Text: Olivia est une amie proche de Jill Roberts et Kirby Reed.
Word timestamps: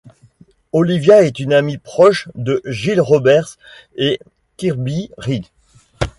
Olivia 0.73 1.21
est 1.21 1.39
une 1.39 1.53
amie 1.53 1.77
proche 1.77 2.27
de 2.33 2.59
Jill 2.65 2.99
Roberts 2.99 3.59
et 3.97 4.19
Kirby 4.57 5.11
Reed. 5.19 5.45